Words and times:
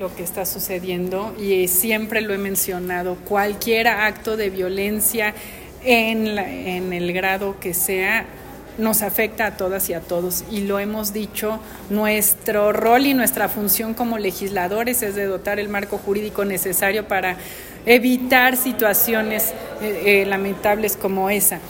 lo 0.00 0.16
que 0.16 0.22
está 0.22 0.46
sucediendo 0.46 1.36
y 1.38 1.68
siempre 1.68 2.22
lo 2.22 2.32
he 2.32 2.38
mencionado, 2.38 3.16
cualquier 3.16 3.86
acto 3.86 4.38
de 4.38 4.48
violencia 4.48 5.34
en, 5.84 6.38
en 6.38 6.94
el 6.94 7.12
grado 7.12 7.60
que 7.60 7.74
sea 7.74 8.24
nos 8.78 9.02
afecta 9.02 9.44
a 9.44 9.56
todas 9.58 9.90
y 9.90 9.92
a 9.92 10.00
todos 10.00 10.44
y 10.50 10.62
lo 10.62 10.78
hemos 10.78 11.12
dicho, 11.12 11.60
nuestro 11.90 12.72
rol 12.72 13.04
y 13.04 13.12
nuestra 13.12 13.50
función 13.50 13.92
como 13.92 14.16
legisladores 14.16 15.02
es 15.02 15.16
de 15.16 15.26
dotar 15.26 15.60
el 15.60 15.68
marco 15.68 15.98
jurídico 15.98 16.46
necesario 16.46 17.06
para 17.06 17.36
evitar 17.84 18.56
situaciones 18.56 19.52
eh, 19.82 20.22
eh, 20.22 20.26
lamentables 20.26 20.96
como 20.96 21.28
esa. 21.28 21.60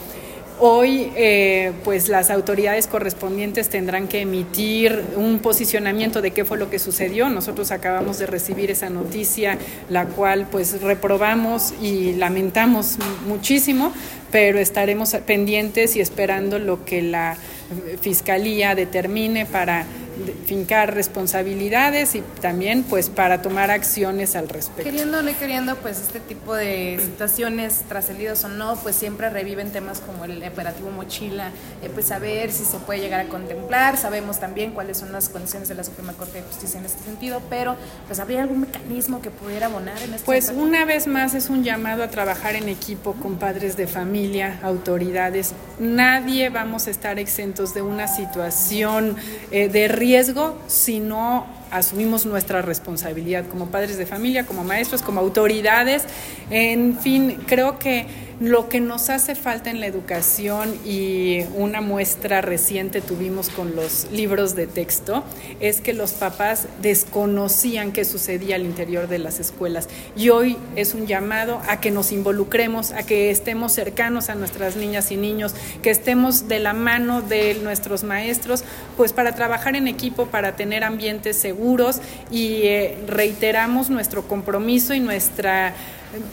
Hoy, 0.63 1.11
eh, 1.15 1.71
pues 1.83 2.07
las 2.07 2.29
autoridades 2.29 2.85
correspondientes 2.85 3.67
tendrán 3.67 4.07
que 4.07 4.21
emitir 4.21 5.03
un 5.15 5.39
posicionamiento 5.39 6.21
de 6.21 6.29
qué 6.29 6.45
fue 6.45 6.59
lo 6.59 6.69
que 6.69 6.77
sucedió. 6.77 7.29
Nosotros 7.29 7.71
acabamos 7.71 8.19
de 8.19 8.27
recibir 8.27 8.69
esa 8.69 8.91
noticia, 8.91 9.57
la 9.89 10.05
cual 10.05 10.45
pues 10.51 10.79
reprobamos 10.79 11.73
y 11.81 12.13
lamentamos 12.13 12.99
muchísimo, 13.25 13.91
pero 14.31 14.59
estaremos 14.59 15.15
pendientes 15.25 15.95
y 15.95 15.99
esperando 15.99 16.59
lo 16.59 16.85
que 16.85 17.01
la 17.01 17.37
Fiscalía 17.99 18.75
determine 18.75 19.47
para 19.47 19.87
fincar 20.45 20.93
responsabilidades 20.93 22.15
y 22.15 22.21
también 22.41 22.83
pues 22.83 23.09
para 23.09 23.41
tomar 23.41 23.71
acciones 23.71 24.35
al 24.35 24.49
respecto. 24.49 24.83
Queriendo 24.83 25.19
o 25.19 25.21
no 25.21 25.37
queriendo, 25.37 25.75
pues 25.77 25.99
este 25.99 26.19
tipo 26.19 26.55
de 26.55 26.99
situaciones 27.01 27.83
trascendidos 27.87 28.43
o 28.43 28.49
no, 28.49 28.75
pues 28.77 28.95
siempre 28.95 29.29
reviven 29.29 29.71
temas 29.71 29.99
como 29.99 30.25
el 30.25 30.43
operativo 30.43 30.91
mochila, 30.91 31.49
eh, 31.81 31.89
pues 31.93 32.07
saber 32.07 32.51
si 32.51 32.65
se 32.65 32.77
puede 32.77 32.99
llegar 32.99 33.21
a 33.21 33.29
contemplar, 33.29 33.97
sabemos 33.97 34.39
también 34.39 34.71
cuáles 34.71 34.97
son 34.97 35.11
las 35.11 35.29
condiciones 35.29 35.69
de 35.69 35.75
la 35.75 35.83
Suprema 35.83 36.13
Corte 36.13 36.39
de 36.39 36.43
Justicia 36.43 36.79
en 36.79 36.85
este 36.85 37.03
sentido, 37.03 37.41
pero 37.49 37.75
pues 38.07 38.19
habría 38.19 38.43
algún 38.43 38.61
mecanismo 38.61 39.21
que 39.21 39.31
pudiera 39.31 39.67
abonar 39.67 40.01
en 40.01 40.13
este 40.13 40.25
Pues 40.25 40.51
una 40.55 40.85
vez 40.85 41.07
más 41.07 41.33
es 41.33 41.49
un 41.49 41.63
llamado 41.63 42.03
a 42.03 42.09
trabajar 42.09 42.55
en 42.55 42.69
equipo 42.69 43.13
con 43.13 43.37
padres 43.37 43.77
de 43.77 43.87
familia, 43.87 44.59
autoridades. 44.63 45.53
Nadie 45.79 46.49
vamos 46.49 46.87
a 46.87 46.91
estar 46.91 47.19
exentos 47.19 47.73
de 47.73 47.81
una 47.81 48.07
situación 48.07 49.15
eh, 49.51 49.67
de 49.67 49.87
riesgo 49.87 50.10
si 50.67 50.99
no 50.99 51.60
asumimos 51.71 52.25
nuestra 52.25 52.61
responsabilidad 52.61 53.45
como 53.47 53.67
padres 53.67 53.97
de 53.97 54.05
familia, 54.05 54.45
como 54.45 54.63
maestros, 54.63 55.01
como 55.01 55.19
autoridades. 55.19 56.03
En 56.49 56.99
fin, 56.99 57.37
creo 57.47 57.79
que 57.79 58.05
lo 58.41 58.69
que 58.69 58.79
nos 58.79 59.11
hace 59.11 59.35
falta 59.35 59.69
en 59.69 59.79
la 59.79 59.85
educación 59.85 60.73
y 60.83 61.41
una 61.55 61.79
muestra 61.79 62.41
reciente 62.41 62.99
tuvimos 62.99 63.49
con 63.49 63.75
los 63.75 64.07
libros 64.11 64.55
de 64.55 64.65
texto 64.65 65.23
es 65.59 65.79
que 65.79 65.93
los 65.93 66.13
papás 66.13 66.67
desconocían 66.81 67.91
qué 67.91 68.03
sucedía 68.03 68.55
al 68.55 68.63
interior 68.63 69.07
de 69.07 69.19
las 69.19 69.39
escuelas 69.39 69.89
y 70.15 70.29
hoy 70.29 70.57
es 70.75 70.95
un 70.95 71.05
llamado 71.05 71.61
a 71.67 71.79
que 71.79 71.91
nos 71.91 72.11
involucremos, 72.11 72.93
a 72.93 73.03
que 73.03 73.29
estemos 73.29 73.73
cercanos 73.73 74.29
a 74.29 74.33
nuestras 74.33 74.75
niñas 74.75 75.11
y 75.11 75.17
niños, 75.17 75.53
que 75.83 75.91
estemos 75.91 76.47
de 76.47 76.57
la 76.57 76.73
mano 76.73 77.21
de 77.21 77.53
nuestros 77.61 78.03
maestros, 78.03 78.63
pues 78.97 79.13
para 79.13 79.35
trabajar 79.35 79.75
en 79.75 79.87
equipo, 79.87 80.25
para 80.25 80.55
tener 80.55 80.83
ambientes 80.83 81.37
seguros 81.37 81.60
y 82.31 82.63
eh, 82.63 82.97
reiteramos 83.07 83.89
nuestro 83.89 84.27
compromiso 84.27 84.93
y 84.93 84.99
nuestra 84.99 85.73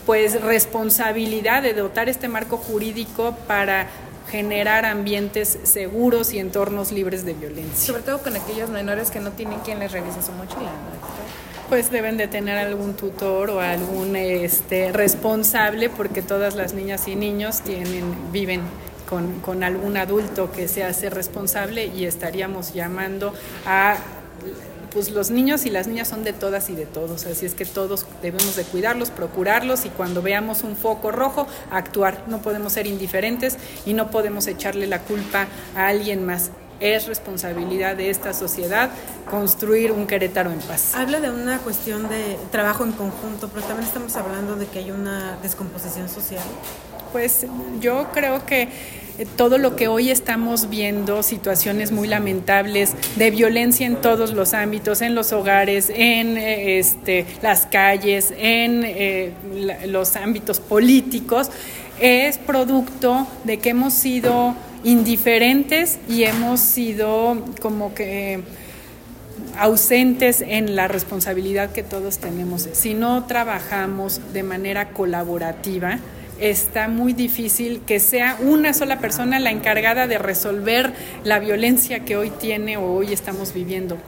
pues 0.07 0.41
responsabilidad 0.41 1.63
de 1.63 1.75
dotar 1.75 2.09
este 2.09 2.29
marco 2.29 2.57
jurídico 2.57 3.37
para 3.47 3.87
generar 4.31 4.85
ambientes 4.85 5.59
seguros 5.63 6.33
y 6.33 6.39
entornos 6.39 6.93
libres 6.93 7.25
de 7.25 7.35
violencia. 7.35 7.87
Sobre 7.87 8.03
todo 8.03 8.19
con 8.23 8.37
aquellos 8.37 8.71
menores 8.71 9.11
que 9.11 9.21
no 9.21 9.33
tienen 9.33 9.61
quien 9.61 9.79
les 9.79 9.93
revise 9.93 10.23
su 10.23 10.33
mochila. 10.33 10.71
Pues 11.69 11.91
deben 11.91 12.17
de 12.17 12.29
tener 12.29 12.57
algún 12.59 12.95
tutor 12.95 13.51
o 13.51 13.61
algún 13.61 14.17
este, 14.17 14.93
responsable 14.93 15.91
porque 15.91 16.23
todas 16.23 16.57
las 16.57 16.73
niñas 16.73 17.07
y 17.09 17.15
niños 17.15 17.61
tienen, 17.61 18.33
viven 18.33 18.63
con, 19.09 19.41
con 19.41 19.63
algún 19.63 19.97
adulto 19.97 20.51
que 20.51 20.69
se 20.69 20.85
hace 20.85 21.11
responsable 21.11 21.87
y 21.87 22.05
estaríamos 22.05 22.73
llamando 22.73 23.35
a 23.67 23.97
pues 24.93 25.11
los 25.11 25.31
niños 25.31 25.67
y 25.67 25.71
las 25.71 25.87
niñas 25.87 26.09
son 26.09 26.25
de 26.25 26.33
todas 26.33 26.71
y 26.71 26.75
de 26.75 26.87
todos, 26.87 27.27
así 27.27 27.47
es 27.47 27.55
que 27.55 27.65
todos 27.65 28.07
debemos 28.23 28.57
de 28.57 28.65
cuidarlos, 28.65 29.11
procurarlos 29.11 29.85
y 29.85 29.91
cuando 29.91 30.23
veamos 30.23 30.63
un 30.63 30.77
foco 30.77 31.11
rojo, 31.11 31.47
actuar. 31.71 32.25
No 32.27 32.41
podemos 32.43 32.73
ser 32.73 32.87
indiferentes 32.87 33.57
y 33.87 33.95
no 33.95 34.11
podemos 34.11 34.47
echarle 34.47 34.87
la 34.87 35.01
culpa 35.01 35.49
a 35.75 35.89
alguien 35.89 36.25
más. 36.25 36.51
Es 36.81 37.07
responsabilidad 37.07 37.97
de 37.97 38.11
esta 38.11 38.33
sociedad 38.33 38.91
construir 39.31 39.93
un 39.93 40.07
Querétaro 40.07 40.51
en 40.53 40.61
paz. 40.61 40.95
Habla 40.95 41.21
de 41.21 41.31
una 41.31 41.59
cuestión 41.59 42.09
de 42.09 42.39
trabajo 42.51 42.85
en 42.85 42.93
conjunto, 42.93 43.49
pero 43.53 43.67
también 43.67 43.87
estamos 43.87 44.15
hablando 44.17 44.57
de 44.57 44.67
que 44.67 44.79
hay 44.79 44.91
una 44.91 45.37
descomposición 45.43 46.09
social. 46.09 46.45
Pues 47.13 47.47
yo 47.81 48.09
creo 48.13 48.45
que 48.47 48.69
eh, 49.19 49.27
todo 49.37 49.59
lo 49.59 49.75
que 49.75 49.89
hoy 49.89 50.11
estamos 50.11 50.69
viendo, 50.69 51.25
situaciones 51.25 51.91
muy 51.91 52.07
lamentables 52.07 52.95
de 53.17 53.31
violencia 53.33 53.85
en 53.85 53.97
todos 53.97 54.33
los 54.33 54.55
ámbitos, 54.55 55.03
en 55.03 55.17
los 55.17 55.33
hogares, 55.33 55.91
en 55.93 56.37
eh, 56.37 56.79
este, 56.79 57.27
las 57.43 57.67
calles, 57.67 58.33
en 58.37 58.85
eh, 58.85 59.33
los 59.87 60.15
ámbitos 60.15 60.61
políticos, 60.61 61.51
es 61.99 62.39
producto 62.39 63.27
de 63.43 63.59
que 63.59 63.71
hemos 63.71 63.93
sido 63.93 64.55
indiferentes 64.85 65.99
y 66.09 66.25
hemos 66.25 66.61
sido 66.61 67.45
como 67.61 67.95
que 67.95 68.43
ausentes 69.59 70.41
en 70.41 70.77
la 70.77 70.89
responsabilidad 70.89 71.73
que 71.73 71.83
todos 71.83 72.19
tenemos. 72.19 72.69
Si 72.73 72.95
no 72.95 73.25
trabajamos 73.27 74.21
de 74.33 74.43
manera 74.43 74.91
colaborativa, 74.91 75.99
está 76.41 76.89
muy 76.89 77.13
difícil 77.13 77.83
que 77.87 78.01
sea 78.01 78.37
una 78.41 78.73
sola 78.73 78.99
persona 78.99 79.39
la 79.39 79.51
encargada 79.51 80.07
de 80.07 80.19
resolver 80.19 80.93
la 81.25 81.39
violencia 81.39 82.01
que 82.01 82.17
hoy 82.17 82.31
tiene 82.31 82.77
o 82.77 82.93
hoy 82.93 83.13
estamos 83.13 83.53
viviendo. 83.53 83.99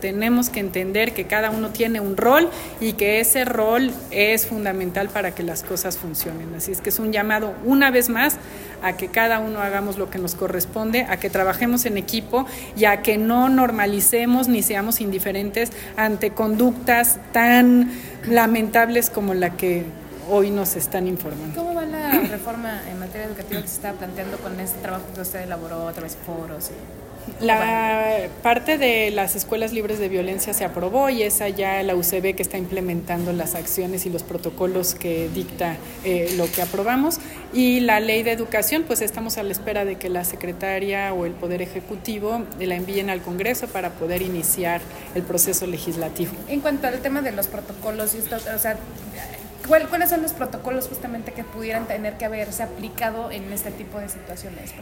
tenemos 0.00 0.48
que 0.48 0.60
entender 0.60 1.12
que 1.12 1.24
cada 1.24 1.50
uno 1.50 1.70
tiene 1.70 2.00
un 2.00 2.16
rol 2.16 2.48
y 2.80 2.94
que 2.94 3.20
ese 3.20 3.44
rol 3.44 3.92
es 4.10 4.46
fundamental 4.46 5.08
para 5.08 5.34
que 5.34 5.42
las 5.42 5.62
cosas 5.62 5.98
funcionen. 5.98 6.54
Así 6.56 6.72
es 6.72 6.80
que 6.80 6.90
es 6.90 6.98
un 6.98 7.12
llamado 7.12 7.54
una 7.64 7.90
vez 7.90 8.08
más 8.08 8.36
a 8.82 8.96
que 8.96 9.08
cada 9.08 9.38
uno 9.38 9.60
hagamos 9.60 9.98
lo 9.98 10.10
que 10.10 10.18
nos 10.18 10.34
corresponde, 10.34 11.06
a 11.08 11.16
que 11.18 11.30
trabajemos 11.30 11.86
en 11.86 11.96
equipo 11.96 12.46
y 12.76 12.84
a 12.84 13.02
que 13.02 13.18
no 13.18 13.48
normalicemos 13.48 14.48
ni 14.48 14.62
seamos 14.62 15.00
indiferentes 15.00 15.72
ante 15.96 16.30
conductas 16.30 17.18
tan 17.32 17.90
lamentables 18.26 19.10
como 19.10 19.34
la 19.34 19.56
que 19.56 19.84
hoy 20.28 20.50
nos 20.50 20.76
están 20.76 21.06
informando. 21.06 21.65
¿Cómo 22.06 22.18
va 22.18 22.22
la 22.22 22.28
reforma 22.28 22.82
en 22.88 22.98
materia 22.98 23.26
educativa 23.26 23.60
que 23.62 23.68
se 23.68 23.74
está 23.74 23.92
planteando 23.92 24.38
con 24.38 24.58
este 24.60 24.78
trabajo 24.80 25.04
que 25.14 25.20
usted 25.20 25.42
elaboró 25.42 25.88
a 25.88 25.92
través 25.92 26.16
de 26.16 26.22
foros? 26.24 26.70
La 27.40 28.28
parte 28.42 28.78
de 28.78 29.10
las 29.10 29.34
escuelas 29.34 29.72
libres 29.72 29.98
de 29.98 30.08
violencia 30.08 30.54
se 30.54 30.64
aprobó 30.64 31.10
y 31.10 31.24
es 31.24 31.40
ya 31.56 31.82
la 31.82 31.96
UCB 31.96 32.36
que 32.36 32.42
está 32.42 32.56
implementando 32.56 33.32
las 33.32 33.56
acciones 33.56 34.06
y 34.06 34.10
los 34.10 34.22
protocolos 34.22 34.94
que 34.94 35.28
dicta 35.34 35.76
eh, 36.04 36.32
lo 36.36 36.50
que 36.50 36.62
aprobamos. 36.62 37.18
Y 37.52 37.80
la 37.80 37.98
ley 37.98 38.22
de 38.22 38.30
educación, 38.30 38.84
pues 38.84 39.02
estamos 39.02 39.38
a 39.38 39.42
la 39.42 39.50
espera 39.50 39.84
de 39.84 39.96
que 39.96 40.08
la 40.08 40.24
secretaria 40.24 41.12
o 41.12 41.26
el 41.26 41.32
Poder 41.32 41.62
Ejecutivo 41.62 42.44
la 42.60 42.76
envíen 42.76 43.10
al 43.10 43.20
Congreso 43.22 43.66
para 43.66 43.90
poder 43.90 44.22
iniciar 44.22 44.80
el 45.16 45.22
proceso 45.22 45.66
legislativo. 45.66 46.32
En 46.48 46.60
cuanto 46.60 46.86
al 46.86 47.00
tema 47.00 47.22
de 47.22 47.32
los 47.32 47.48
protocolos, 47.48 48.14
o 48.14 48.58
sea, 48.58 48.76
¿Cuáles 49.66 50.10
son 50.10 50.22
los 50.22 50.32
protocolos 50.32 50.88
justamente 50.88 51.32
que 51.32 51.42
pudieran 51.44 51.86
tener 51.86 52.14
que 52.14 52.24
haberse 52.24 52.62
aplicado 52.62 53.30
en 53.30 53.52
este 53.52 53.70
tipo 53.70 53.98
de 53.98 54.08
situaciones? 54.08 54.72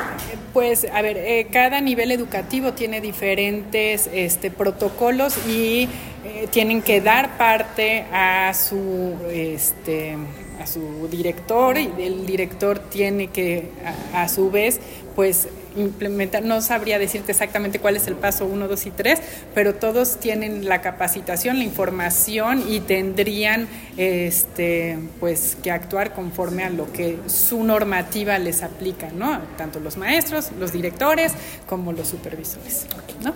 Pues, 0.52 0.86
a 0.92 1.02
ver, 1.02 1.16
eh, 1.16 1.46
cada 1.50 1.80
nivel 1.80 2.10
educativo 2.10 2.72
tiene 2.72 3.00
diferentes 3.00 4.08
este, 4.12 4.50
protocolos 4.50 5.36
y 5.46 5.88
eh, 6.24 6.48
tienen 6.50 6.82
que 6.82 7.00
dar 7.00 7.38
parte 7.38 8.04
a 8.12 8.52
su, 8.54 9.16
este, 9.30 10.16
a 10.60 10.66
su 10.66 11.08
director 11.08 11.78
y 11.78 11.90
el 11.98 12.26
director 12.26 12.78
tiene 12.78 13.28
que, 13.28 13.70
a 14.12 14.28
su 14.28 14.50
vez, 14.50 14.80
pues 15.14 15.48
implementar, 15.76 16.44
no 16.44 16.60
sabría 16.60 16.98
decirte 16.98 17.32
exactamente 17.32 17.78
cuál 17.78 17.96
es 17.96 18.06
el 18.06 18.14
paso 18.14 18.46
1, 18.46 18.68
2 18.68 18.86
y 18.86 18.90
3, 18.90 19.20
pero 19.54 19.74
todos 19.74 20.18
tienen 20.18 20.68
la 20.68 20.80
capacitación, 20.80 21.58
la 21.58 21.64
información 21.64 22.64
y 22.68 22.80
tendrían 22.80 23.68
este, 23.96 24.98
pues, 25.20 25.56
que 25.62 25.70
actuar 25.70 26.14
conforme 26.14 26.64
a 26.64 26.70
lo 26.70 26.90
que 26.92 27.18
su 27.26 27.64
normativa 27.64 28.38
les 28.38 28.62
aplica, 28.62 29.10
¿no? 29.10 29.40
Tanto 29.56 29.80
los 29.80 29.96
maestros, 29.96 30.50
los 30.58 30.72
directores 30.72 31.32
como 31.66 31.92
los 31.92 32.08
supervisores, 32.08 32.86
¿no? 33.22 33.34